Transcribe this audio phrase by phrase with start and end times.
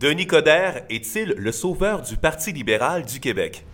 [0.00, 3.66] Denis Coderre est-il le sauveur du Parti libéral du Québec?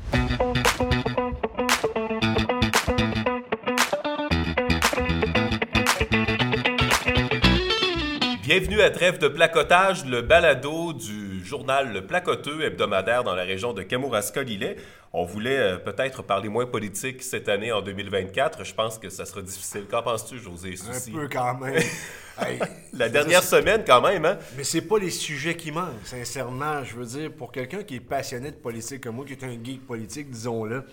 [8.42, 13.73] Bienvenue à Trêve de placotage, le balado du journal Le Placoteux hebdomadaire dans la région
[13.73, 14.77] de Kamouraska-Lillet.
[15.12, 18.64] On voulait euh, peut-être parler moins politique cette année en 2024.
[18.64, 19.87] Je pense que ça sera difficile.
[19.88, 21.12] Qu'en penses-tu, José Souci?
[21.14, 21.82] Un peu quand même.
[22.38, 22.59] Hey,
[22.93, 24.37] La dernière semaine, quand même, hein?
[24.59, 26.84] Mais c'est pas les sujets qui manquent, sincèrement.
[26.84, 29.56] Je veux dire, pour quelqu'un qui est passionné de politique comme moi, qui est un
[29.65, 30.84] geek politique, disons-le,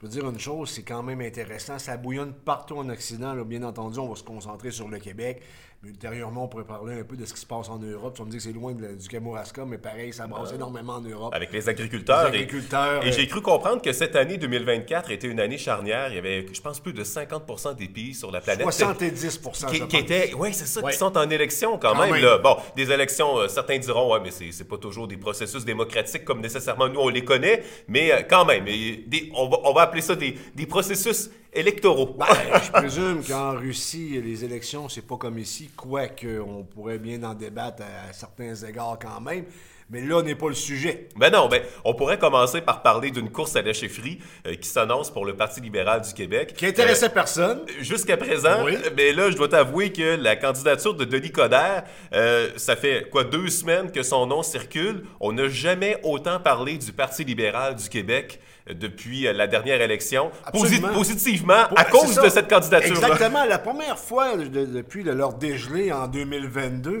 [0.00, 1.78] je veux dire une chose, c'est quand même intéressant.
[1.78, 3.34] Ça bouillonne partout en Occident.
[3.34, 3.44] Là.
[3.44, 5.42] Bien entendu, on va se concentrer sur le Québec.
[5.86, 8.14] Ultérieurement, on pourrait parler un peu de ce qui se passe en Europe.
[8.14, 10.94] Tu vas me dire que c'est loin de- du Kamouraska, mais pareil, ça brasse énormément
[10.94, 11.32] en Europe.
[11.34, 12.30] Avec les agriculteurs.
[12.30, 16.08] Les agriculteurs, Et, euh, j'ai cru comprendre que cette année 2024 était une année charnière.
[16.10, 18.62] Il y avait, je pense, plus de 50 des pays sur la planète.
[18.62, 20.92] 70 Qui, je qui étaient, oui, c'est ça, Ouais.
[20.92, 22.12] qui sont en élection quand, Quand même.
[22.12, 22.22] même.
[22.22, 22.38] Là.
[22.38, 26.40] Bon, des élections, euh, certains diront, ouais, mais c'est, pas toujours des processus démocratiques comme
[26.40, 29.82] nécessairement nous on les connaît, mais euh, quand même, et des- on, va, on va
[29.82, 32.16] appeler ça des, des processus électoraux.
[32.18, 32.26] Ben,
[32.62, 37.34] je présume qu'en Russie, les élections, c'est pas comme ici, quoique on pourrait bien en
[37.34, 39.44] débattre à, certains égards quand même.
[39.88, 41.08] Mais là, n'est pas le sujet.
[41.16, 44.68] Ben non, ben, on pourrait commencer par parler d'une course à la chefferie euh, qui
[44.68, 46.54] s'annonce pour le Parti libéral du Québec.
[46.56, 47.60] Qui intéressait Euh, personne.
[47.80, 48.76] Jusqu'à présent, Oui.
[48.96, 51.84] mais là, je dois t'avouer que la candidature de Denis Coderre,
[52.14, 55.04] euh, ça fait quoi deux semaines que son nom circule.
[55.20, 60.32] On n'a jamais autant parlé du Parti libéral du Québec euh, depuis la dernière élection,
[60.52, 62.96] positivement à cause de cette candidature.
[62.96, 63.44] Exactement.
[63.44, 66.98] La première fois de- depuis le- leur dégelé en 2022,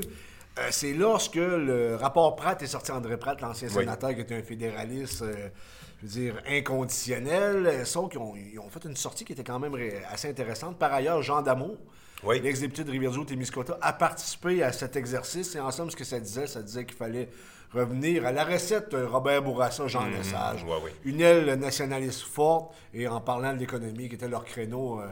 [0.58, 2.90] euh, c'est lorsque le rapport Pratt est sorti.
[2.92, 3.74] André Pratt, l'ancien Oui.
[3.74, 5.48] sénateur qui était un fédéraliste, euh,
[6.02, 7.66] je veux dire, inconditionnel.
[7.66, 9.76] euh, Sauf qu'ils ont, ils ont fait une sortie qui était quand même
[10.10, 10.78] assez intéressante.
[10.78, 11.76] Par ailleurs, Jean Damour,
[12.24, 12.40] Oui.
[12.40, 15.54] l'ex-député de Rivière-du-Loup-Témiscouata, a participé à cet exercice.
[15.54, 17.28] Et en somme, ce que ça disait, ça disait qu'il fallait
[17.74, 20.64] revenir à la recette euh, Robert Bourassa, Jean Lesage.
[20.64, 20.94] Ouais, ouais.
[21.04, 25.00] Une aile nationaliste forte, et en parlant de l'économie, qui était leur créneau...
[25.00, 25.06] euh,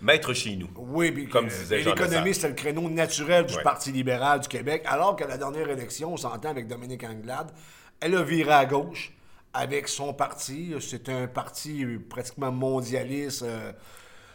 [0.00, 0.68] Maître chez nous.
[0.76, 3.62] oui, puis Comme euh, disait l'économie, c'était le créneau naturel du Ouais.
[3.62, 7.50] Parti libéral du Québec, alors qu'à la dernière élection, on s'entend avec Dominique Anglade,
[8.00, 9.12] elle a viré à gauche
[9.52, 10.74] avec son parti.
[10.80, 13.72] C'est un parti euh, pratiquement mondialiste, euh,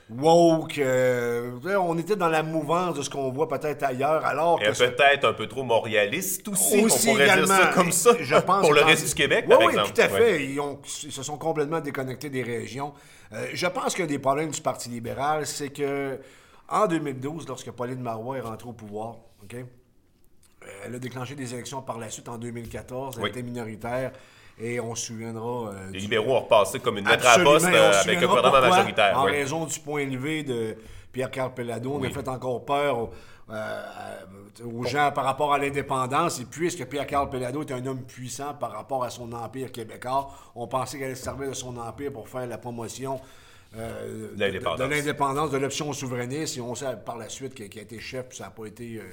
[0.09, 0.78] woke.
[0.78, 4.66] euh, on était dans la mouvance de ce qu'on voit peut-être ailleurs, alors que...
[4.78, 8.36] peut-être un peu trop montréaliste aussi, aussi on pourrait également, dire ça comme ça, je
[8.36, 9.91] pense pour le reste du Québec, oui, par oui, exemple.
[9.94, 10.19] tout à fait.
[10.22, 10.46] Ouais.
[10.46, 12.94] Ils, ont- ils se sont complètement déconnectés des régions.
[13.34, 16.20] Euh, je pense que des problèmes du Parti libéral, c'est que
[16.70, 19.66] en 2012, lorsque Pauline Marois est rentrée au pouvoir, OK, euh,
[20.85, 23.16] elle a déclenché des élections par la suite en 2014.
[23.18, 23.30] Elle Oui.
[23.30, 24.12] était minoritaire.
[24.59, 27.91] Et on se souviendra euh, Les libéraux ont repassé comme une lettre à poste euh,
[28.02, 29.19] avec un gouvernement majoritaire.
[29.19, 29.31] En oui.
[29.31, 30.75] raison du point élevé de
[31.12, 32.08] Pierre-Carl Pellado, on Oui.
[32.08, 33.09] a fait encore peur aux,
[33.50, 33.81] euh,
[34.64, 36.40] aux gens par rapport à l'indépendance.
[36.40, 40.68] Et puisque Pierre-Carl Pellado est un homme puissant par rapport à son empire québécois, on
[40.68, 43.20] pensait qu'elle allait se servir de son empire pour faire la promotion
[43.75, 45.50] euh, de- L'indépendance.
[45.50, 46.58] de, l'option souverainiste.
[46.58, 48.66] Et on sait par la suite qu'il qu'il a été chef, puis ça n'a pas
[48.68, 49.03] été euh,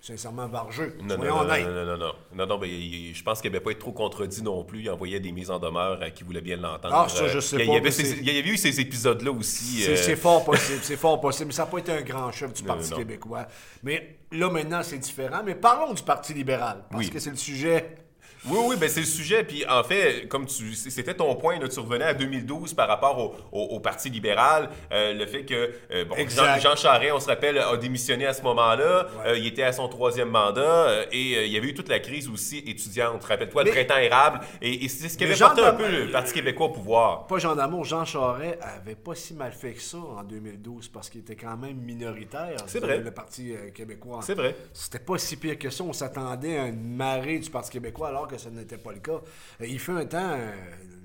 [0.00, 0.96] sincèrement vargeux.
[1.02, 3.80] Non, non, non, non, non, non, non, mais il- je pense qu'il n'avait pas été
[3.80, 4.80] trop contredit non plus.
[4.82, 6.94] Il envoyait des mises en demeure à qui voulait bien l'entendre.
[6.94, 9.30] Ah, ça, je sais il y pas, avait ces- il y avait eu ces épisodes-là
[9.32, 9.82] aussi.
[9.82, 11.48] C'est euh, fort possible, c'est fort possible.
[11.48, 13.46] Mais ça n'a pas été un grand chef du Parti québécois.
[13.82, 15.42] Mais là, maintenant, c'est différent.
[15.44, 16.84] Mais parlons du Parti libéral.
[16.90, 17.10] Parce Oui.
[17.10, 17.96] que c'est le sujet.
[18.46, 19.42] Oui, oui, ben c'est le sujet.
[19.44, 23.18] Puis en fait, comme tu, c'était ton point, là, tu revenais à 2012 par rapport
[23.18, 26.58] au, au- au Parti libéral, euh, le fait que euh, bon, Jean.
[26.60, 29.08] Jean Charest, on se rappelle, a démissionné à ce moment-là.
[29.26, 32.28] Euh, il était à son troisième mandat et il y avait eu toute la crise
[32.28, 33.24] aussi étudiante.
[33.24, 34.40] Rappelle-toi, le printemps érable.
[34.62, 37.26] Et, et c'est ce qui avait porté un peu le Parti québécois au pouvoir.
[37.26, 41.10] Pas Jean Damour, Jean Charest avait pas si mal fait que ça en 2012 parce
[41.10, 42.56] qu'il était quand même minoritaire.
[42.66, 42.98] C'est vrai.
[42.98, 44.20] Le Parti québécois.
[44.22, 44.54] C'est vrai.
[44.72, 45.82] C'était pas si pire que ça.
[45.84, 49.20] On s'attendait à une marée du Parti québécois alors que ce n'était pas le cas.
[49.60, 50.52] Euh, Il fut un temps, euh,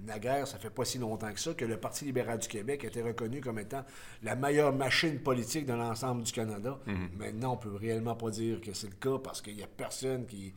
[0.06, 3.02] naguère, ça fait pas si longtemps que ça, que le Parti libéral du Québec était
[3.02, 3.84] reconnu comme étant
[4.22, 6.78] la meilleure machine politique de l'ensemble du Canada.
[6.86, 7.10] Mhm.
[7.18, 10.26] Maintenant, on peut réellement pas dire que c'est le cas parce qu'il y a personne
[10.28, 10.54] qui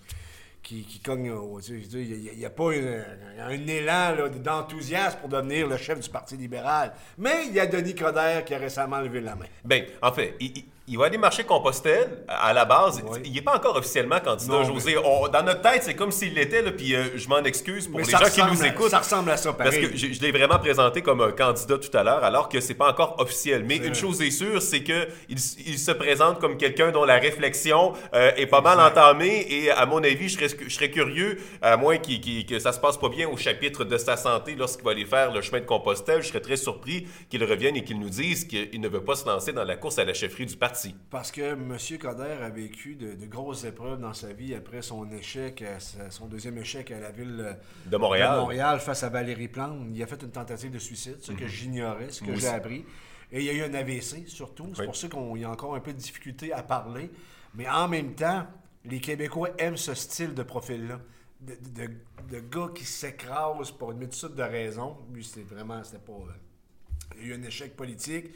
[0.62, 3.04] qui, qui cogne au- Il n'y a, pas une-
[3.38, 6.92] un élan d'enthousiasme pour devenir le chef du Parti libéral.
[7.18, 9.44] Mais il y a Denis Coderre qui a récemment levé la main.
[9.64, 13.02] Ben, en fait, il, il- il va aller marcher Compostelle à la base.
[13.04, 13.18] Oui.
[13.24, 14.96] Il n'est pas encore officiellement candidat, Non, José.
[14.98, 18.04] On- dans notre tête, c'est comme s'il l'était, puis euh, je m'en excuse pour Mais
[18.06, 18.90] les gens qui nous à- écoutent.
[18.90, 19.90] ça ressemble à ça, Parce pareil.
[19.90, 22.74] que je, je l'ai vraiment présenté comme un candidat tout à l'heure, alors que c'est
[22.74, 23.64] pas encore officiel.
[23.66, 27.92] Mais une chose est sûre, c'est que il, se présente comme quelqu'un dont la réflexion
[28.14, 29.46] euh, est pas mal entamée.
[29.50, 32.72] Et à mon avis, je serais, je serais curieux, à moins qu'il- qu'il- que ça
[32.72, 35.60] se passe pas bien au chapitre de sa santé lorsqu'il va aller faire le chemin
[35.60, 39.02] de Compostelle, je serais très surpris qu'il revienne et qu'il nous dise qu'il ne veut
[39.04, 40.94] pas se lancer dans la course à la chefferie du Parti parti.
[41.10, 41.76] Parce que M.
[41.98, 46.10] Coder a vécu de, de grosses épreuves dans sa vie après son échec, à sa-
[46.10, 47.52] son deuxième échec à la ville euh,
[47.86, 48.34] De Montréal.
[48.36, 49.78] de Montréal face à Valérie Plante.
[49.92, 52.84] Il a fait une tentative de suicide, ce que j'ignorais, ce que j'ai appris.
[53.32, 54.68] Et il y a eu un AVC surtout.
[54.74, 54.86] C'est Oui.
[54.86, 57.10] pour ça qu'il y a encore un peu de difficulté à parler.
[57.54, 58.46] Mais en même temps,
[58.84, 61.00] les Québécois aiment ce style de profil-là.
[61.40, 61.90] De, de,
[62.30, 64.96] de gars qui s'écrasent pour une multitude de raisons.
[65.12, 66.12] Lui, c'était vraiment, c'était pas...
[66.12, 68.26] euh, il y a eu un échec politique.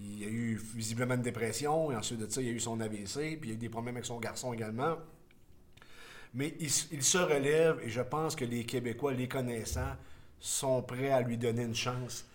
[0.00, 1.92] Il y a eu visiblement une dépression.
[1.92, 3.38] Et ensuite de ça, il y a eu son AVC.
[3.40, 4.96] Puis il y a eu des problèmes avec son garçon également.
[6.34, 9.96] Mais il, se relève et je pense que les Québécois, les connaissant,
[10.40, 12.26] sont prêts à lui donner une chance.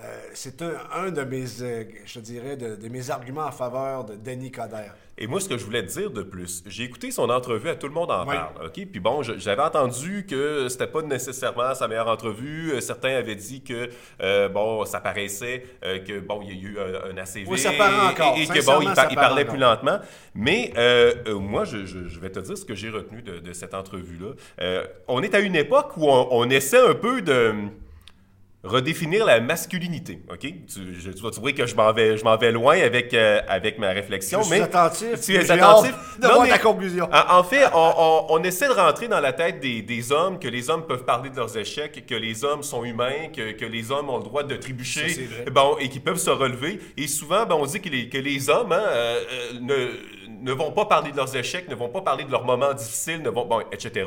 [0.00, 4.04] Euh, c'est un, un de mes, euh, je dirais, de, de mes arguments en faveur
[4.04, 4.94] de Denis Coderre.
[5.20, 7.74] Et moi, ce que je voulais te dire de plus, j'ai écouté son entrevue à
[7.74, 8.36] Tout le monde en Oui.
[8.36, 8.74] parle, OK?
[8.92, 12.70] Puis bon, j'avais entendu que c'était pas nécessairement sa meilleure entrevue.
[12.74, 13.88] Euh, Certains avaient dit que,
[14.22, 17.46] euh, bon, ça paraissait que, bon, il y a eu un, un ACV.
[17.48, 18.36] Oui, ça paraît encore.
[18.38, 19.54] Et, et que, bon, Sincèrement, il, ça par- il paraît parlait encore.
[19.54, 19.98] plus lentement.
[20.36, 20.72] Mais
[21.26, 24.34] moi, je, je- je vais te dire ce que j'ai retenu de, de cette entrevue-là.
[25.08, 27.52] On est à une époque où on, on essaie un peu de
[28.64, 30.40] redéfinir la masculinité, OK?
[30.40, 33.40] Tu, je- tu vas trouver que je m'en vais, je m'en vais loin avec, euh,
[33.46, 34.62] avec ma réflexion, Je suis mais...
[34.62, 35.20] attentif.
[35.20, 35.94] Tu es attentif?
[36.18, 37.08] de Non, voir mais- ta conclusion.
[37.12, 40.40] En, en fait, on, on- on essaie de rentrer dans la tête des, des hommes,
[40.40, 43.64] que les hommes peuvent parler de leurs échecs, que les hommes sont humains, que, que
[43.64, 46.80] les hommes ont le droit de trébucher, Ça, bon, et qu'ils peuvent se relever.
[46.96, 49.20] Et souvent, ben, on dit que les, que les hommes hein, euh,
[49.60, 49.88] ne,
[50.40, 53.22] ne vont pas parler de leurs échecs, ne vont pas parler de leurs moments difficiles,
[53.22, 54.04] ne vont, bon, etc.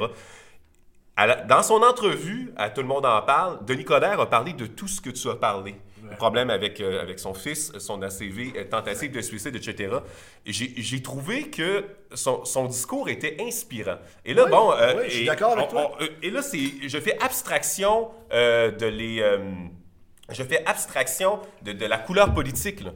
[1.18, 4.66] La- dans son entrevue, à Tout le monde en parle, Denis Coderre a parlé de
[4.66, 5.76] tout ce que tu as parlé.
[6.10, 9.94] Le problème avec, euh, avec son fils, son ACV, euh, tentative de suicide, etc.
[10.46, 13.96] Et J'ai trouvé que son, son discours était inspirant.
[14.26, 14.72] Et là, Oui, bon...
[14.74, 15.92] euh, oui, je suis d'accord avec on- toi.
[16.02, 19.24] on- et là, c'est, je fais abstraction euh, de les...
[20.32, 22.82] je fais abstraction de, de la couleur politique.
[22.82, 22.92] là.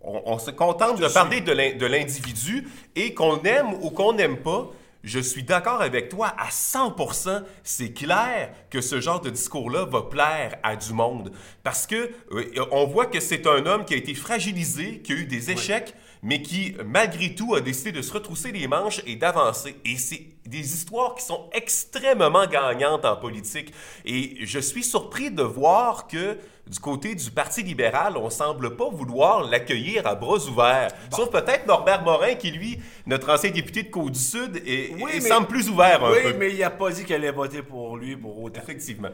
[0.00, 4.70] On, on se contente de parler de l'individu et qu'on aime ou qu'on n'aime pas.
[5.08, 7.42] Je suis d'accord avec toi à 100%.
[7.64, 11.32] C'est clair que ce genre de discours-là va plaire à du monde.
[11.62, 15.16] Parce que euh, on voit que c'est un homme qui a été fragilisé, qui a
[15.16, 19.16] eu des échecs, mais qui, malgré tout, a décidé de se retrousser les manches et
[19.16, 19.76] d'avancer.
[19.86, 23.72] Et c'est des histoires qui sont extrêmement gagnantes en politique.
[24.04, 26.36] Et je suis surpris de voir que
[26.70, 30.90] du côté du Parti libéral, on semble pas vouloir l'accueillir à bras ouverts.
[31.14, 35.46] Sauf peut-être Norbert Morin, qui, lui, notre ancien député de Côte-du-Sud, et, Oui, mais- semble
[35.46, 36.34] plus ouvert un Oui, peu.
[36.34, 38.60] mais il n'a pas dit qu'elle allait voter pour lui pour autant.
[38.60, 39.10] Effectivement.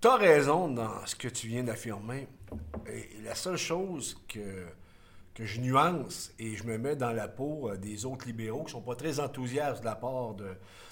[0.00, 2.28] Tu as raison dans ce que tu viens d'affirmer.
[2.86, 4.66] Et la seule chose que,
[5.34, 8.72] que je nuance et je me mets dans la peau euh, des autres libéraux qui
[8.72, 10.46] sont pas très enthousiastes de la part de,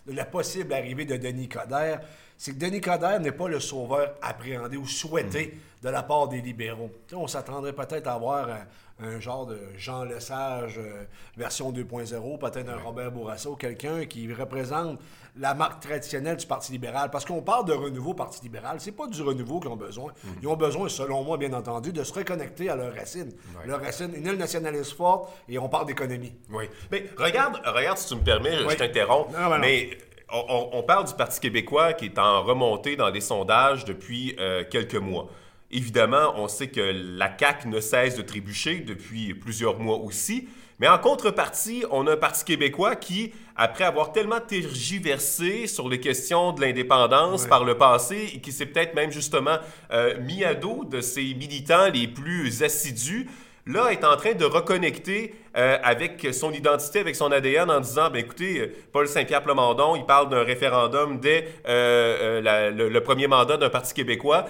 [0.07, 2.01] de la possible arrivée de Denis Coderre,
[2.37, 6.41] c'est que Denis Coderre n'est pas le sauveur appréhendé ou souhaité de la part des
[6.41, 6.91] libéraux.
[7.13, 8.67] On s'attendrait peut-être à avoir un,
[9.01, 11.05] un genre de Jean Lesage euh,
[11.37, 14.99] version 2.0, peut-être un Robert Bourassa ou quelqu'un qui représente
[15.37, 17.11] la marque traditionnelle du Parti libéral.
[17.11, 20.13] Parce qu'on parle de renouveau Parti libéral, c'est pas du renouveau qu'ils ont besoin.
[20.43, 23.33] Ils ont besoin, selon moi, bien entendu, de se reconnecter à leurs racines.
[23.67, 26.35] Leurs racines, une île nationaliste forte, et on parle d'économie.
[26.51, 26.65] Oui.
[26.91, 28.77] Mais regarde, regarde si tu me permets, je Oui.
[28.77, 29.33] t'interromps.
[29.33, 29.59] Non, ben non.
[29.59, 29.91] mais
[30.33, 34.95] on, parle du Parti québécois qui est en remontée dans les sondages depuis euh, quelques
[34.97, 35.29] mois.
[35.73, 40.49] Évidemment, on sait que la CAQ ne cesse de trébucher depuis plusieurs mois aussi.
[40.79, 46.01] Mais en contrepartie, on a un Parti québécois qui, après avoir tellement tergiversé sur les
[46.01, 49.59] questions de l'indépendance par le passé, et qui s'est peut-être même justement
[49.93, 53.29] euh, mis à dos de ses militants les plus assidus,
[53.67, 58.11] là, est en train de reconnecter euh, avec son identité, avec son ADN, en disant,
[58.11, 63.57] ben écoutez, euh, Paul Saint-Pierre Plamondon, il parle d'un référendum dès euh, le, premier mandat
[63.57, 64.47] d'un Parti québécois.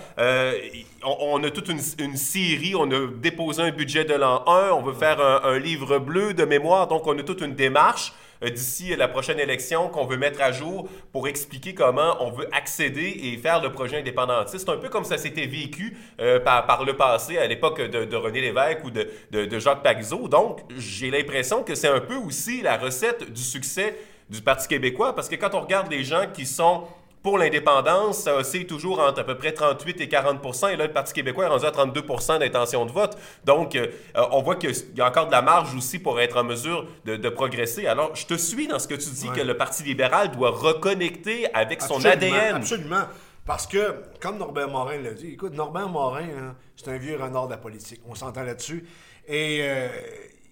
[1.05, 4.83] On, a toute une, une série, on a déposé un budget de l'an 1, on
[4.83, 8.13] veut faire un, un livre bleu de mémoire, donc on a toute une démarche
[8.51, 13.21] d'ici la prochaine élection qu'on veut mettre à jour pour expliquer comment on veut accéder
[13.25, 14.65] et faire le projet indépendantiste.
[14.67, 18.41] C'est un peu comme ça s'était vécu euh, par, le passé à l'époque de, René
[18.41, 20.29] Lévesque ou de, de- de Jacques Parizeau.
[20.29, 23.97] Donc, j'ai l'impression que c'est un peu aussi la recette du succès
[24.31, 26.85] du Parti québécois parce que quand on regarde les gens qui sont
[27.23, 30.41] pour l'indépendance, ça oscille toujours entre à peu près 38 et 40
[30.73, 32.03] et là, le Parti québécois est rendu à 32
[32.39, 33.17] d'intention de vote.
[33.45, 33.87] Donc, euh,
[34.17, 36.87] euh, on voit qu'il y a encore de la marge aussi pour être en mesure
[37.05, 37.87] de, de progresser.
[37.87, 39.37] Alors, je te suis dans ce que tu dis, Ouais.
[39.37, 42.57] que le Parti libéral doit reconnecter avec son ADN.
[42.57, 43.05] Absolument.
[43.47, 47.47] Parce que, comme Norbert Morin l'a dit, écoute, Norbert Morin, hein, c'est un vieux renard
[47.47, 48.01] de la politique.
[48.09, 48.85] On s'entend là-dessus.
[49.27, 49.89] Et euh,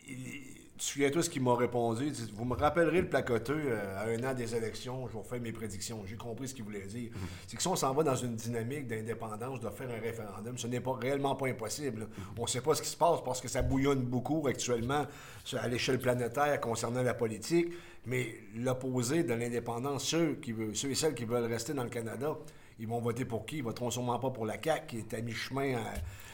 [0.09, 0.43] il-
[0.81, 2.07] Souviens-toi ce qu'il m'a répondu.
[2.07, 5.25] Il dit, Vous me rappellerez le placoteux euh, à un an des élections, je vais
[5.25, 6.03] faire mes prédictions.
[6.07, 7.11] J'ai compris ce qu'il voulait dire.
[7.47, 10.67] C'est que si on s'en va dans une dynamique d'indépendance, de faire un référendum, ce
[10.69, 12.09] n'est pas réellement pas impossible.
[12.39, 15.07] On ne sait pas ce qui se passe parce que ça bouillonne beaucoup actuellement
[15.53, 17.69] à l'échelle planétaire concernant la politique.
[18.07, 21.91] Mais l'opposé de l'indépendance, ceux, qui veulent- ceux et celles qui veulent rester dans le
[21.91, 22.35] Canada,
[22.79, 23.59] ils vont voter pour qui?
[23.59, 25.93] Ils voteront sûrement pas pour la CAQ, qui est à mi-chemin à,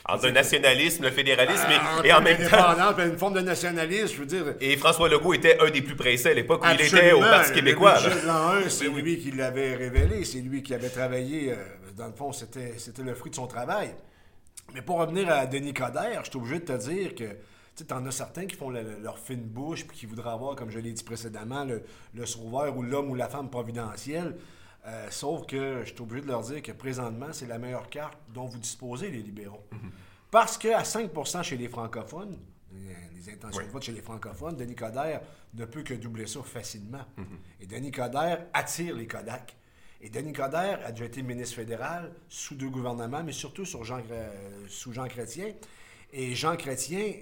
[0.09, 2.99] Entre le nationalisme, le fédéralisme Ah, et, et en même temps.
[2.99, 4.55] une forme de nationalisme, je veux dire.
[4.61, 7.53] Et François Legault était un des plus pressés à l'époque où il était au Parti
[7.53, 7.95] québécois.
[7.95, 8.21] budget là.
[8.23, 11.53] de l'an 1, c'est Oui, lui qui l'avait révélé, c'est lui qui avait travaillé.
[11.53, 11.57] euh,
[11.97, 13.95] dans le fond, c'était le fruit de son travail.
[14.75, 17.25] Mais pour revenir à Denis Coderre, je suis obligé de te dire que
[17.77, 20.57] tu en as certains qui font le- le- leur fine bouche puis qui voudraient avoir,
[20.57, 21.83] comme je l'ai dit précédemment, le,
[22.15, 24.37] le sauveur ou l'homme ou la femme providentielle.
[24.87, 28.19] Euh, sauf que je suis obligé de leur dire que présentement, c'est la meilleure carte
[28.33, 29.67] dont vous disposez, les libéraux.
[30.31, 32.39] Parce qu'à 5% chez les francophones,
[32.73, 35.23] les intentions de vote chez les francophones, Denis Coderre
[35.55, 37.05] ne peut que doubler ça facilement.
[37.61, 39.57] Et Denis Coderre attire les Kodak.
[40.01, 44.03] Et Denis Coderre a déjà été ministre fédéral sous deux gouvernements, mais surtout sur Jean,
[44.69, 45.53] sous Jean Chrétien.
[46.13, 47.13] Et Jean Chrétien,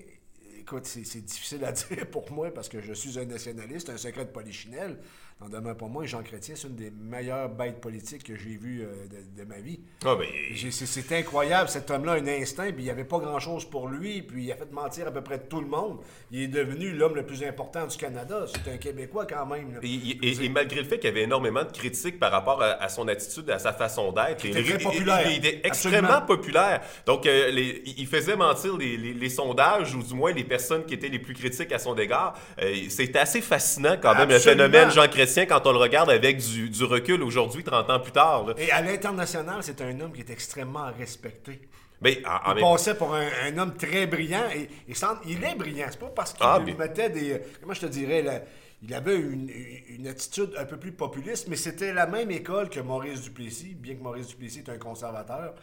[0.59, 3.97] écoute, c'est c'est difficile à dire pour moi parce que je suis un nationaliste, un
[3.97, 4.99] secret de polichinelle.
[5.41, 8.83] N'en demeure pas moins, Jean Chrétien, c'est une des meilleures bêtes politiques que j'ai vues
[8.83, 9.81] euh, de, de ma vie.
[10.05, 10.27] Ah, ben,
[10.71, 14.45] C'est incroyable, cet homme-là un instinct, puis il n'y avait pas grand-chose pour lui, puis
[14.45, 15.99] il a fait mentir à peu près tout le monde.
[16.31, 18.47] Il est devenu l'homme le plus important du Canada.
[18.47, 19.81] C'est un Québécois quand même.
[19.83, 19.89] Et,
[20.23, 22.89] et- et malgré le fait qu'il y avait énormément de critiques par rapport à, à
[22.89, 25.29] son attitude, à sa façon d'être, il- populaire.
[25.31, 26.27] Était extrêmement Absolument.
[26.27, 26.81] populaire.
[27.07, 30.45] Donc, euh, les- il il faisait mentir les, les- les sondages, ou du moins les
[30.45, 32.39] personnes qui étaient les plus critiques à son égard.
[32.63, 34.65] Euh, C'était assez fascinant quand même, Absolument.
[34.65, 38.01] le phénomène Jean Chrétien, quand on le regarde avec du, du recul aujourd'hui, 30 ans
[38.01, 38.47] plus tard.
[38.47, 38.55] là.
[38.59, 41.61] Et à l'international, c'est un homme qui est extrêmement respecté.
[42.01, 45.43] Mais en- en Il passait pour un, un homme très brillant, et, et sans- il
[45.43, 45.87] est brillant.
[45.91, 47.41] C'est pas parce qu'il Ah, mettait des...
[47.61, 48.41] Comment je te dirais, là,
[48.83, 49.51] il avait une,
[49.89, 53.95] une attitude un peu plus populiste, mais c'était la même école que Maurice Duplessis, bien
[53.95, 55.55] que Maurice Duplessis est un conservateur.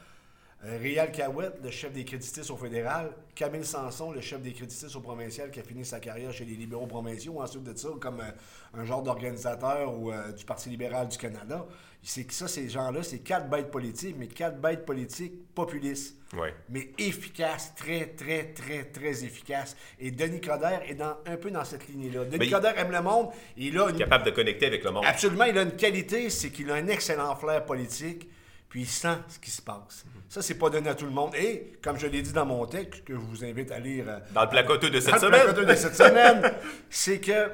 [0.64, 3.12] Euh, Réal Cahouette, le chef des créditistes au fédéral.
[3.34, 6.54] Camille Sanson, le chef des créditistes au provincial, qui a fini sa carrière chez les
[6.54, 7.42] libéraux provinciaux.
[7.42, 11.66] Ensuite de ça, comme euh, un genre d'organisateur ou, euh, du Parti libéral du Canada.
[12.04, 16.16] C'est que ça, ces gens-là, c'est quatre bêtes politiques, mais quatre bêtes politiques populistes.
[16.36, 16.54] Ouais.
[16.70, 19.76] Mais efficaces, très, très, très, très efficaces.
[20.00, 22.26] Et Denis Coderre est dans, un peu dans cette lignée-là.
[22.26, 23.30] Denis il- Coderre aime le monde.
[23.58, 25.06] et il a une capable de connecter avec le monde.
[25.08, 28.30] Absolument, il a une qualité, c'est qu'il a un excellent flair politique,
[28.72, 30.06] puis il sent ce qui se passe.
[30.30, 31.36] Ça, c'est pas donné à tout le monde.
[31.36, 34.20] Et, comme je l'ai dit dans mon texte, que je vous invite à lire euh,
[34.34, 35.42] Dans le placoteux de cette dans le semaine.
[35.42, 36.54] placoteux de cette semaine,
[36.90, 37.52] c'est que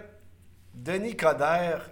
[0.76, 1.90] Denis Coderre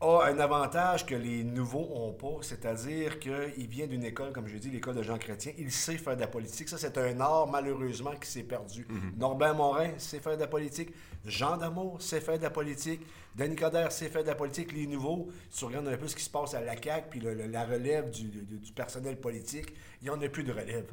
[0.00, 4.58] a un avantage que les nouveaux n'ont pas, c'est-à-dire qu'il vient d'une école, comme je
[4.58, 5.52] dis, l'école de Jean Chrétien.
[5.56, 6.68] Il sait faire de la politique.
[6.68, 8.86] Ça, c'est un art, malheureusement, qui s'est perdu.
[9.16, 10.90] Norbert Morin sait faire de la politique.
[11.24, 13.00] Jean Damour sait faire de la politique.
[13.34, 14.72] Denis Coderre sait faire de la politique.
[14.72, 17.20] Les nouveaux, si tu regardes un peu ce qui se passe à la CAQ, puis
[17.20, 19.72] le- le- la relève du, du- du personnel politique,
[20.02, 20.84] il n'y en a plus de relève.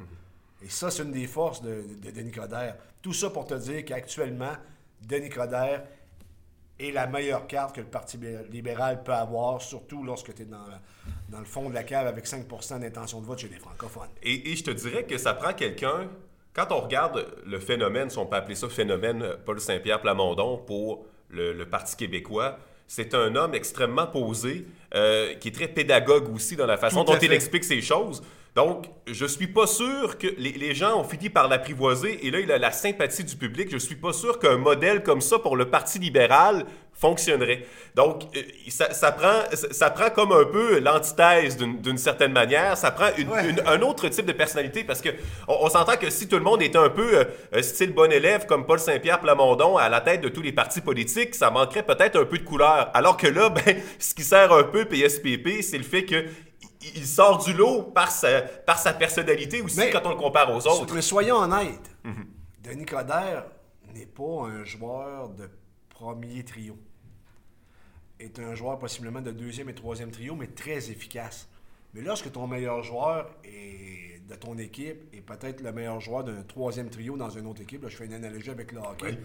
[0.62, 2.76] Et ça, c'est une des forces de, de Denis Coderre.
[3.02, 4.52] Tout ça pour te dire qu'actuellement,
[5.02, 5.84] Denis Coderre
[6.80, 10.44] est la meilleure carte que le Parti bé- libéral peut avoir, surtout lorsque tu es
[10.44, 10.64] dans,
[11.28, 12.46] dans le fond de la cave avec 5
[12.80, 14.08] d'intention de vote chez les francophones.
[14.22, 16.08] Et, et je te dirais que ça prend quelqu'un,
[16.52, 20.58] quand on regarde le phénomène, si on peut appeler ça phénomène euh, Paul Saint-Pierre Plamondon
[20.58, 26.32] pour le, le Parti québécois, c'est un homme extrêmement posé, euh, qui est très pédagogue
[26.34, 28.22] aussi dans la façon dont il explique ces choses.
[28.54, 32.38] Donc, je suis pas sûr que les, les gens ont fini par l'apprivoiser et là,
[32.38, 33.68] il a la sympathie du public.
[33.70, 37.66] Je suis pas sûr qu'un modèle comme ça pour le Parti libéral fonctionnerait.
[37.96, 42.76] Donc, euh, ça, ça prend, ça, prend comme un peu l'antithèse d'une certaine manière.
[42.76, 43.48] Ça prend une- Ouais.
[43.50, 45.08] une- un autre type de personnalité parce que
[45.48, 47.24] on, on s'entend que si tout le monde était un peu euh,
[47.56, 50.80] euh, style bon élève comme Paul Saint-Pierre Plamondon à la tête de tous les partis
[50.80, 52.90] politiques, ça manquerait peut-être un peu de couleur.
[52.94, 56.24] Alors que là, ben, ce qui sert un peu PSPP, c'est le fait que
[56.96, 60.50] il- sort du lot par sa, par sa personnalité aussi Mais- quand on le compare
[60.54, 60.94] aux autres.
[60.94, 61.90] Mais soyons honnêtes,
[62.62, 63.44] Denis Coderre
[63.94, 65.48] n'est pas un joueur de
[65.90, 66.76] premier trio.
[68.20, 71.48] Est un joueur possiblement de deuxième et troisième trio, mais très efficace.
[71.92, 76.42] Mais lorsque ton meilleur joueur est de ton équipe est peut-être le meilleur joueur d'un
[76.42, 79.18] troisième trio dans une autre équipe, là, je fais une analogie avec le hockey, Oui.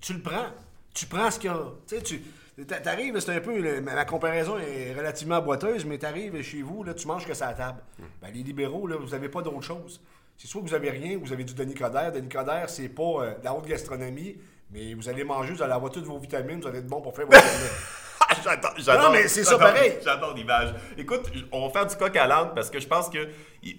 [0.00, 0.46] tu le prends.
[0.94, 1.58] Tu prends ce qu'il y a.
[1.86, 2.22] Tu sais, tu
[2.64, 3.58] t'arrives, c'est un peu.
[3.60, 7.48] le- ma comparaison est relativement boiteuse, mais t'arrives chez vous, là, tu manges que ça
[7.48, 7.78] à table.
[8.22, 10.00] Ben, les libéraux, là, vous n'avez pas d'autre chose.
[10.38, 12.12] C'est soit que vous avez rien, vous avez du Denis Coderre.
[12.12, 14.36] Denis Coderre, c'est pas euh, de la haute gastronomie,
[14.70, 17.14] mais vous allez manger, vous allez avoir toutes vos vitamines, vous allez être bon pour
[17.14, 17.42] faire votre
[18.78, 19.02] j'adore.
[19.02, 19.94] Non, mais c'est ça pareil.
[20.04, 20.74] J'adore l'image.
[20.98, 23.28] Écoute, on va faire du coq à l'âne parce que je pense que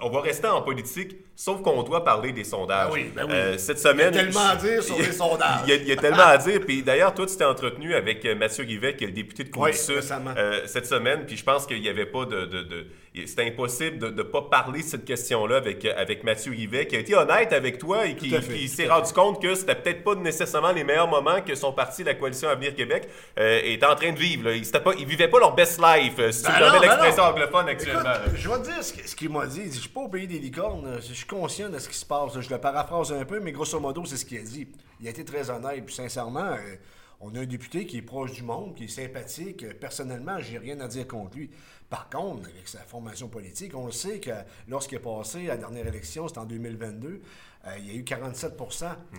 [0.02, 2.88] on va rester en politique, sauf qu'on doit parler des sondages.
[2.90, 3.32] Ben oui, ben oui.
[3.34, 4.12] Euh, cette semaine.
[4.14, 5.60] Il y a tellement à dire sur les sondages.
[5.66, 6.60] Il y, a, il y a tellement à dire.
[6.66, 9.50] Puis d'ailleurs, toi, tu t'es entretenu avec euh, Mathieu Rivet, qui est le député de
[9.50, 10.34] Oui, Côte-du-Sud, récemment.
[10.38, 11.26] euh, cette semaine.
[11.26, 12.46] Puis je pense qu'il n'y avait pas de.
[12.46, 12.88] de, de-
[13.26, 16.96] c'était impossible de ne pas parler de cette question-là avec, euh, avec Mathieu Rivet, qui
[16.98, 18.30] a été honnête avec toi et qui,
[18.68, 22.14] s'est rendu compte que c'était peut-être pas nécessairement les meilleurs moments que son parti, la
[22.14, 24.44] Coalition Avenir Québec, euh, est en train de vivre.
[24.50, 24.54] Là.
[24.54, 27.24] Ils, ils vivaient pas leur best life, si tu Ben me permets non, ben l'expression
[27.24, 28.02] anglophone actuellement.
[28.02, 29.77] Écoute, je vais te dire ce qu'il m'a dit.
[29.78, 30.98] Je suis pas au pays des licornes.
[31.00, 32.40] Je suis conscient de ce qui se passe.
[32.40, 34.68] Je le paraphrase un peu, mais grosso modo, c'est ce qu'il a dit.
[35.00, 35.86] Il a été très honnête.
[35.86, 36.76] Puis sincèrement, euh,
[37.22, 39.62] on a un député qui est proche du monde, qui est sympathique.
[39.64, 41.52] Euh, Personnellement, j'ai rien à dire contre lui.
[41.92, 44.32] Par contre, avec sa formation politique, on le sait que
[44.68, 47.22] lorsqu'il est passé à la dernière élection, c'était en 2022,
[47.68, 48.60] euh, il y a eu 47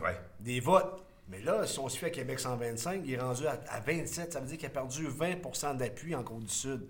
[0.02, 0.20] Ouais.
[0.40, 1.04] des votes.
[1.30, 4.32] Mais là, si on se fait à Québec 125, il est rendu à, à 27.
[4.32, 6.80] Ça veut dire qu'il a perdu 20% d'appui en Côte-du-Sud.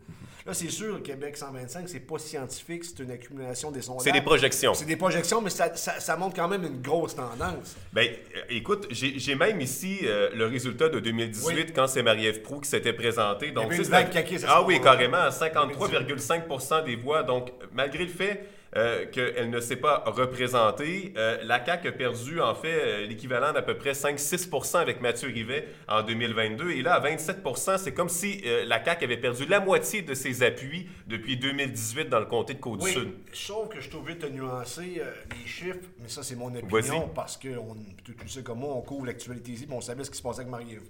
[0.47, 4.05] Là, c'est sûr, Québec 125, c'est pas scientifique, c'est une accumulation des sondages.
[4.05, 4.73] C'est des projections.
[4.75, 7.77] C'est des projections, mais ça, ça- ça montre quand même une grosse tendance.
[7.93, 11.73] Ben, euh, écoute, j'ai même ici euh, le résultat de 2018 Oui.
[11.75, 13.51] quand c'est Marie-Ève Proux qui s'était présentée.
[13.51, 17.23] Donc, avait une vague c'était- caquiste à ce Ah oui, carrément, à 53,5% des voix.
[17.25, 22.41] Donc, malgré le fait euh, qu'elle ne s'est pas représentée, euh, la CAQ a perdu,
[22.41, 26.71] en fait, euh, l'équivalent d'à peu près 5-6% avec Mathieu Rivet en 2022.
[26.73, 30.15] Et là, à 27% c'est comme si euh, la CAQ avait perdu la moitié de
[30.15, 33.05] ses appuis depuis 2018 dans le comté de Côte-du-Sud.
[33.05, 37.09] Oui, sauf que je trouve vite de nuancer les chiffres, mais ça, c'est mon opinion,
[37.15, 40.11] parce que on, tu, tu sais comme moi, on couvre l'actualité ici, on savait ce
[40.11, 40.83] qui se passait avec Marie-Ève.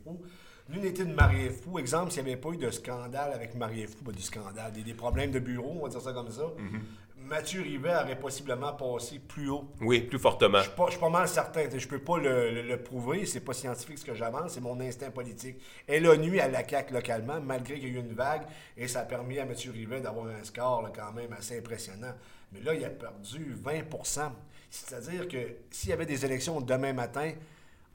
[0.70, 4.04] L'unité de Marie-Ève Proux, exemple, s'il n'y avait pas eu de scandale avec Marie-Ève Proux,
[4.04, 6.80] pas du scandale, des, des problèmes de bureau, on va dire ça comme ça, Mhm.
[7.20, 9.64] Mathieu Rivet aurait possiblement passé plus haut.
[9.80, 10.58] Oui, plus fortement.
[10.58, 11.64] Je suis pas, je suis pas mal certain.
[11.76, 13.26] Je peux pas le, le- le prouver.
[13.26, 14.52] C'est pas scientifique ce que j'avance.
[14.52, 15.56] C'est mon instinct politique.
[15.86, 18.42] Elle a nuit à la CAQ localement, malgré qu'il y a eu une vague.
[18.76, 19.52] Et ça a permis à M.
[19.72, 22.12] Rivet d'avoir un score là, quand même assez impressionnant.
[22.52, 24.30] Mais là, il a perdu 20%
[24.70, 27.32] C'est-à-dire que s'il y avait des élections demain matin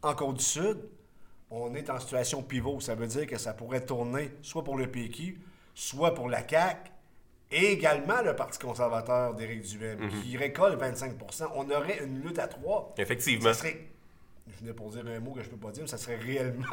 [0.03, 0.77] en Côte-du-Sud,
[1.49, 2.79] on est en situation pivot.
[2.81, 5.39] Ça veut dire que ça pourrait tourner soit pour le PQ,
[5.73, 6.91] soit pour la CAQ,
[7.53, 11.13] et également le Parti conservateur d'Éric Duhem, qui récolte 25
[11.55, 12.93] On aurait une lutte à trois.
[12.97, 13.53] Effectivement.
[13.53, 13.87] Ça serait,
[14.47, 16.65] je venais pour dire un mot que je peux pas dire, mais ça serait réellement,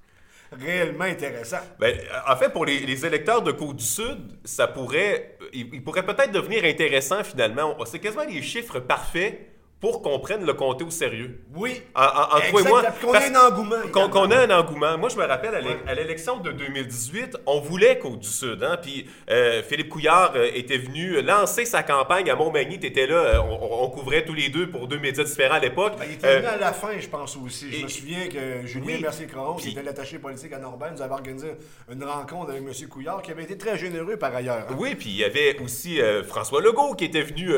[0.52, 1.60] réellement intéressant.
[1.78, 6.32] Ben, en fait, pour les, les électeurs de Côte-du-Sud, ça pourrait, il, il pourrait peut-être
[6.32, 7.76] devenir intéressant finalement.
[7.84, 9.48] C'est quasiment les chiffres parfaits
[9.82, 11.40] pour qu'on prenne le comté au sérieux.
[11.56, 11.82] Oui.
[11.94, 12.82] En, en- en toi et moi.
[13.02, 13.76] qu'on ait un engouement.
[13.92, 14.96] Qu'on ait un engouement.
[14.96, 18.62] Moi, je me rappelle à l'é- à l'élection de 2018, on voulait Côte-du-Sud.
[18.62, 18.78] Hein?
[18.80, 22.78] Puis euh, Philippe Couillard euh, était venu lancer sa campagne à Montmagny.
[22.78, 25.58] Tu étais là, euh, on, on couvrait tous les deux pour deux médias différents à
[25.58, 25.94] l'époque.
[25.98, 27.72] Ben, il était venu à la fin, je pense aussi.
[27.72, 29.02] Je et- me souviens que Julien Oui.
[29.02, 31.48] Mercier-Caron, qui était l'attaché politique à Norbert, nous avait organisé
[31.92, 32.88] une rencontre avec M.
[32.88, 34.64] Couillard, qui avait été très généreux par ailleurs.
[34.70, 34.76] hein.
[34.78, 37.50] Oui, puis il y avait aussi François Legault qui était venu,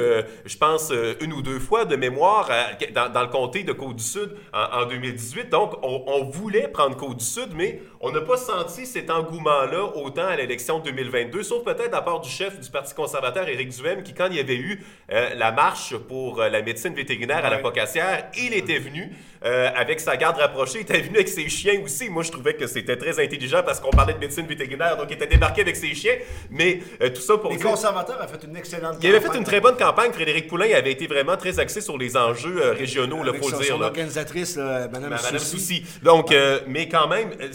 [0.47, 4.31] je pense, une ou deux fois de mémoire à- dans, dans le comté de Côte-du-Sud
[4.53, 5.49] en, en 2018.
[5.51, 10.37] Donc, on, on voulait prendre Côte-du-Sud, mais on n'a pas senti cet engouement-là autant à
[10.37, 14.15] l'élection de 2022, sauf peut-être la part du chef du Parti conservateur, Éric Duhem, qui,
[14.15, 17.59] quand il y avait eu euh, la marche pour euh, la médecine vétérinaire à la.
[17.65, 19.11] Pocassière, il était venu
[19.45, 22.11] euh, avec sa garde rapprochée, il était venu avec ses chiens aussi.
[22.11, 25.15] Moi, je trouvais que c'était très intelligent parce qu'on parlait de médecine vétérinaire, donc il
[25.15, 26.17] était débarqué avec ses chiens.
[26.51, 29.25] Mais euh, tout ça pour Les dire- conservateurs ont fait une excellente il avait fait
[29.27, 29.39] campagne.
[29.41, 30.13] une très bonne campagne.
[30.13, 33.57] Frédéric Poulain avait été vraiment très axé sur les enjeux euh, régionaux, il faut son,
[33.59, 33.75] le dire.
[33.75, 33.87] son là.
[33.87, 35.57] organisatrice, là, Mme, Ma- Madame Soucy.
[35.85, 35.85] Soucy.
[36.03, 37.49] Donc, euh, mais quand même, euh,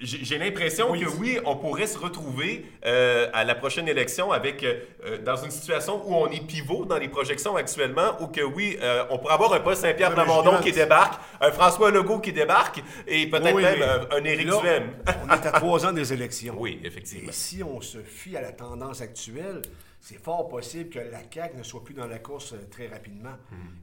[0.00, 1.00] j'ai l'impression Oui.
[1.00, 4.74] que oui, on pourrait se retrouver euh, à la prochaine élection avec euh,
[5.04, 8.78] euh, dans une situation où on est pivot dans les projections actuellement, ou que oui,
[8.80, 12.80] euh, on pourrait avoir un Paul Saint-Pierre Plamondon qui débarque, un François Legault qui débarque,
[13.08, 14.90] et peut-être Oui, même euh, un Éric là, Duhem.
[15.24, 16.54] on est à trois ans des élections.
[16.56, 17.30] oui, effectivement.
[17.30, 19.62] Et si on se fie à la tendance actuelle,
[20.00, 23.36] c'est fort possible que la CAQ ne soit plus dans la course euh, très rapidement.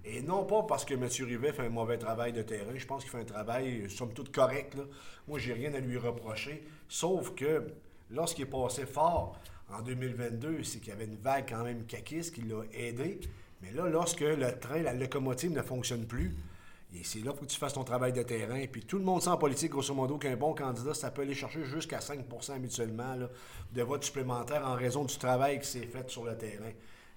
[0.04, 1.04] Et non pas parce que M.
[1.04, 2.72] Rivet fait un mauvais travail de terrain.
[2.76, 4.76] Je pense qu'il fait un travail, euh, somme toute, correct.
[4.76, 4.84] Là.
[5.28, 6.64] Moi, j'ai rien à lui reprocher.
[6.88, 7.68] Sauf que
[8.12, 9.38] lorsqu'il est passé fort
[9.70, 13.20] en 2022, c'est qu'il y avait une vague quand même caquiste qui l'a aidé.
[13.62, 16.36] Mais là, lorsque le train, la locomotive ne fonctionne plus,
[16.94, 18.64] et c'est là faut que tu fasses ton travail de terrain.
[18.72, 21.34] Puis tout le monde sait en politique, grosso modo, qu'un bon candidat, ça peut aller
[21.34, 23.30] chercher jusqu'à 5% habituellement là,
[23.74, 26.72] de votes supplémentaires en raison du travail qui s'est fait sur le terrain.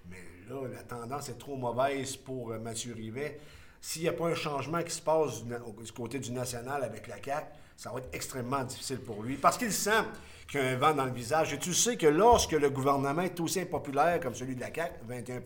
[0.09, 0.17] Mais
[0.49, 3.39] là, la tendance est trop mauvaise pour euh, Mathieu Rivet.
[3.81, 7.15] S'il n'y a pas un changement qui se passe du côté du national avec la
[7.23, 9.37] CAQ, ça va être extrêmement difficile pour lui.
[9.37, 10.03] Parce qu'il sent
[10.49, 11.53] qu'il y a un vent dans le visage.
[11.53, 14.95] Et tu sais que lorsque le gouvernement est aussi impopulaire comme celui de la CAQ,
[15.07, 15.41] 21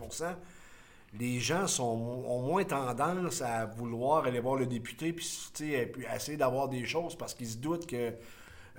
[1.19, 6.37] les gens sont, ont moins tendance à vouloir aller voir le député puis, puis essayer
[6.37, 8.13] d'avoir des choses parce qu'ils se doutent que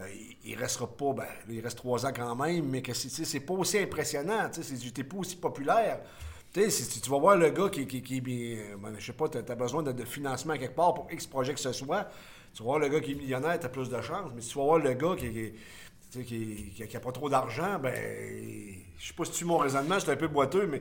[0.00, 0.08] euh,
[0.44, 3.78] il- restera pas, ben, il reste trois ans quand même, mais que c'est, pas aussi
[3.78, 6.00] impressionnant, tu t'es pas aussi populaire.
[6.52, 8.20] Tu si tu vas voir le gars qui, qui, qui
[8.56, 11.26] euh, ben, je sais pas, tu as, besoin de, de, financement quelque part pour X
[11.26, 12.08] projet que ce soit,
[12.52, 14.30] tu vas voir le gars qui est millionnaire, tu as plus de chance.
[14.34, 15.52] Mais si tu vas voir le gars qui,
[16.10, 17.94] qui, qui, qui a pas trop d'argent, ben,
[18.98, 20.80] je sais pas si tu mon raisonnement, c'est un peu boiteux, mais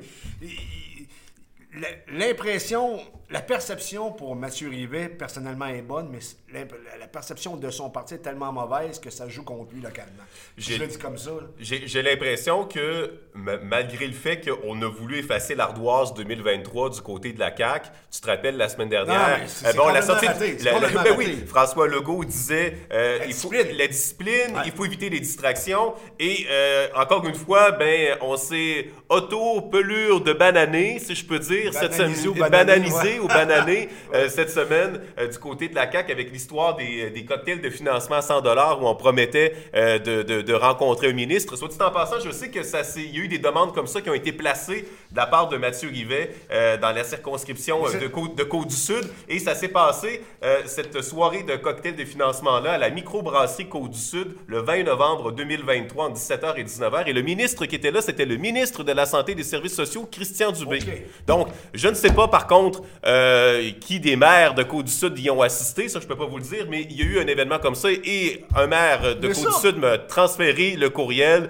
[2.12, 6.20] l'impression, la perception pour Mathieu Rivet, personnellement, est bonne, mais
[6.54, 10.24] la, perception de son parti est tellement mauvaise que ça joue contre lui localement.
[10.58, 11.32] Je le dis comme ça.
[11.60, 17.40] J'ai l'impression que, malgré le fait qu'on a voulu effacer l'ardoise 2023 du côté de
[17.40, 21.88] la CAQ, tu te rappelles la semaine dernière, euh, bon, la sortie, ben oui, François
[21.88, 26.88] Legault disait euh, la, il faut, la discipline, il faut éviter les distractions, et euh,
[26.96, 32.50] encore une fois, ben, on s'est auto-pelure de bananer, si je peux dire, cette semaine,
[32.50, 37.10] banalisé ou banané euh, cette semaine euh, du côté de la CAQ avec l'histoire des,
[37.10, 41.10] des, cocktails de financement à 100 dollars où on promettait euh, de, de, de, rencontrer
[41.10, 41.56] un ministre.
[41.56, 43.88] Soit dit en passant, je sais que ça il y a eu des demandes comme
[43.88, 46.36] ça qui ont été placées de la part de Mathieu Rivet
[46.82, 50.22] dans la circonscription de, Côte, de Côte-du-Sud et ça s'est passé
[50.66, 56.14] cette soirée de cocktails de financement-là à la microbrasserie Côte-du-Sud le 20 novembre 2023 en
[56.14, 59.34] 17h et 19h et le ministre qui était là, c'était le ministre de la Santé
[59.34, 60.80] et des Services sociaux, Christian Dubé.
[61.28, 65.42] Donc, je ne sais pas, par contre, euh, qui des maires de Côte-du-Sud y ont
[65.42, 67.60] assisté, ça je peux pas vous le dire, mais il y a eu un événement
[67.60, 71.50] comme ça et un maire de Côte-du-Sud m'a transféré le courriel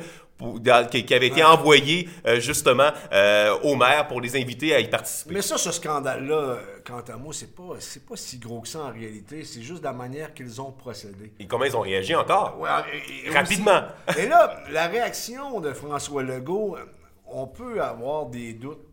[0.92, 5.36] qui, avait été envoyé euh, justement euh, au maire pour les inviter à y participer.
[5.36, 8.80] Mais ça, ce scandale-là, quant à moi, c'est pas, c'est pas si gros que ça
[8.80, 9.44] en réalité.
[9.44, 11.34] C'est juste la manière qu'ils ont procédé.
[11.40, 12.60] Et comment ils ont réagi encore?
[13.32, 13.84] Rapidement.
[14.18, 16.78] et là, la réaction de François Legault,
[17.28, 18.86] on peut avoir des doutes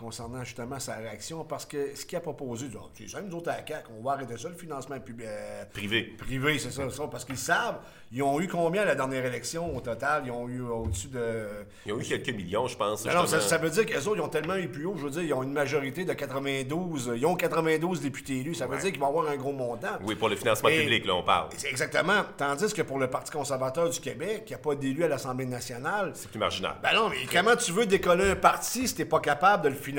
[0.00, 3.58] concernant justement sa réaction, parce que ce qu'il a proposé, c'est ça, nous autres à
[3.58, 5.26] la CAQ, on va arrêter ça, le financement public.
[5.28, 6.14] Euh, privé.
[6.16, 9.80] Privé, c'est ça, ça, parce qu'ils savent, ils ont eu combien la dernière élection au
[9.80, 10.22] total?
[10.24, 11.66] Ils ont eu au-dessus de...
[11.84, 13.04] Ils ont eu quelques millions, je pense.
[13.04, 15.22] Non, ça, veut dire qu'eux autres, ils ont tellement eu plus haut, je veux dire,
[15.22, 19.00] ils ont une majorité de 92, ils ont 92 députés élus, ça veut dire qu'ils
[19.00, 19.98] vont avoir un gros montant.
[20.02, 21.50] Oui, pour le financement public, là, on parle.
[21.68, 22.22] Exactement.
[22.38, 26.12] Tandis que pour le Parti conservateur du Québec, qui n'a pas d'élus à l'Assemblée nationale...
[26.14, 26.76] C'est plus marginal.
[26.82, 29.74] Ben non, mais comment tu veux décoller un parti si t'es pas capable de le
[29.74, 29.89] financer.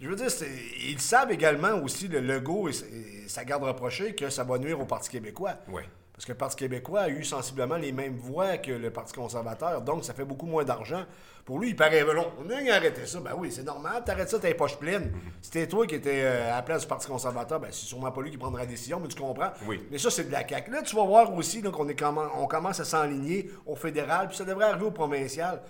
[0.00, 0.28] Je veux dire,
[0.86, 2.72] ils savent également aussi, le logo et,
[3.26, 5.54] sa garde rapprochée, que ça va nuire au Parti québécois.
[5.68, 5.82] Oui.
[6.12, 9.82] Parce que le Parti québécois a eu sensiblement les mêmes voix que le Parti conservateur,
[9.82, 11.04] donc ça fait beaucoup moins d'argent.
[11.44, 12.32] Pour lui, il paraît long.
[12.38, 13.20] On a arrêté ça.
[13.20, 14.02] Ben oui, c'est normal.
[14.04, 15.12] T'arrêtes ça, t'as les poches pleines.
[15.42, 18.22] C'était toi qui étais euh, à la place du Parti conservateur, ben c'est sûrement pas
[18.22, 19.50] lui qui prendra la décision, mais tu comprends.
[19.66, 19.82] Oui.
[19.90, 20.70] Mais ça, c'est de la CAQ.
[20.70, 24.66] Là, tu vas voir aussi qu'on on commence à s'enligner au fédéral, puis ça devrait
[24.66, 25.60] arriver au provincial.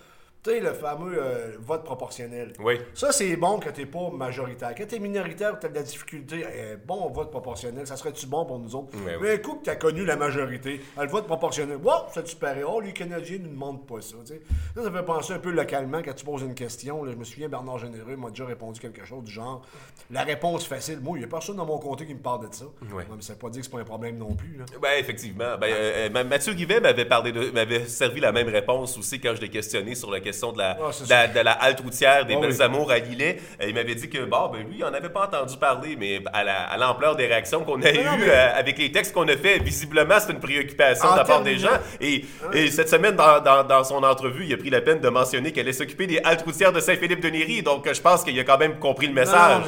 [0.45, 2.53] Tu sais, le fameux euh, vote proportionnel.
[2.59, 2.75] Oui.
[2.93, 4.75] Ça, c'est bon quand t'es pas majoritaire.
[4.77, 6.45] Quand t'es minoritaire, t'as de la difficulté.
[6.47, 8.95] Eh, bon vote proportionnel, ça serait-tu bon pour nous autres?
[9.19, 12.35] Mais un coup que t'as connu la majorité, ah, le vote proportionnel, wow, ça tu
[12.35, 12.61] paraît.
[12.61, 14.17] Oh, les Canadiens ne demandent pas ça.
[14.23, 17.03] Ça, ça fait penser un peu localement quand tu poses une question.
[17.09, 19.63] je me souviens, Bernard Généreux m'a déjà répondu quelque chose du genre
[20.11, 20.99] la réponse facile.
[21.01, 22.65] Moi, il n'y a personne dans mon comté qui me parle de ça.
[22.83, 23.03] Oui.
[23.09, 24.57] mais ça veut pas dire que c'est pas un problème non plus.
[24.59, 24.65] Là.
[24.79, 25.57] Ben, effectivement.
[25.59, 29.33] Ben, euh, euh, Mathieu Guivet m'avait parlé de, m'avait servi la même réponse aussi quand
[29.35, 30.77] je l'ai questionné sur la question de la,
[31.09, 33.39] ah, de, la, halte routière des ah, Amours à Lillet.
[33.65, 36.77] Il m'avait dit que, bon, ben lui, il n'en avait pas entendu parler, mais à
[36.77, 40.31] l'ampleur des réactions qu'on a eues euh, avec les textes qu'on a fait, visiblement, c'est
[40.31, 41.77] une préoccupation de la part des gens.
[42.01, 42.25] Et,
[42.69, 46.07] cette semaine, dans, son entrevue, il a pris la peine de mentionner qu'elle allait s'occuper
[46.07, 47.63] des haltes routières de Saint-Philippe-de-Néry.
[47.63, 49.63] Donc, je pense qu'il a quand même compris le message.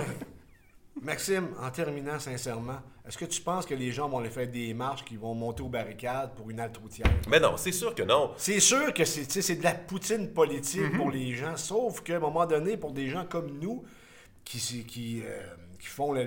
[1.02, 4.74] Maxime, en terminant sincèrement, est-ce que tu penses que les gens vont aller faire des
[4.74, 7.08] marches qui vont monter aux barricades pour une halte routière?
[7.30, 8.32] Mais non, c'est sûr que non.
[8.36, 10.98] C'est sûr que c'est de la poutine politique mm-hmm.
[10.98, 13.84] pour les gens, sauf qu'à un moment donné, pour des gens comme nous,
[14.44, 15.42] qui, qui euh,
[15.80, 16.26] qui font le,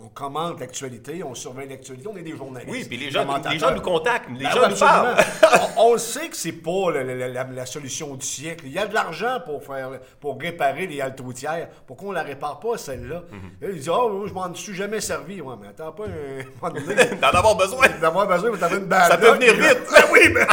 [0.00, 2.70] on commente l'actualité, on surveille l'actualité, on est des journalistes.
[2.70, 5.16] Oui, puis les gens, les gens nous contactent, les ben gens nous parlent.
[5.76, 8.64] on, sait que c'est pas la, solution du siècle.
[8.66, 11.68] Il y a de l'argent pour faire pour réparer les haltes routières.
[11.86, 13.22] Pourquoi on la répare pas celle-là?
[13.30, 15.40] Mm Ils disent oh, je m'en suis jamais servi.
[15.40, 16.70] Ouais, mais attends pas un
[17.20, 17.86] d'en avoir besoin.
[18.00, 19.10] D'en avoir besoin, mais t'avais une balle.
[19.10, 19.78] Ça peut venir vite.
[19.92, 20.46] Ben oui, mais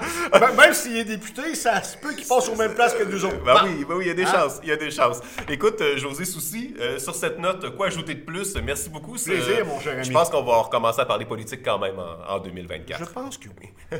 [0.56, 3.42] même s'il est député, ça se peut qu'il passe aux mêmes places que nous autres.
[3.44, 4.32] Ben oui, ben oui, il y a des hein?
[4.32, 4.60] chances.
[4.62, 5.20] Il y a des chances.
[5.48, 8.56] Écoute, euh, José Souci, euh, sur cette note, quoi ajouter de plus?
[8.62, 9.12] Merci beaucoup.
[9.12, 10.04] Plaisir, mon cher ami.
[10.04, 11.96] Je pense qu'on va recommencer à parler politique quand même
[12.28, 13.00] en, 2024.
[13.00, 13.68] Je pense que oui.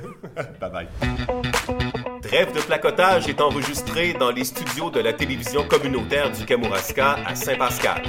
[0.61, 0.88] bye bye.
[2.22, 7.35] Trêve de placotage est enregistré dans les studios de la télévision communautaire du Kamouraska à
[7.35, 8.02] Saint-Pascal.